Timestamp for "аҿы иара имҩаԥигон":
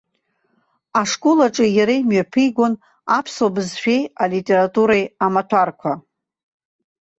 1.47-2.73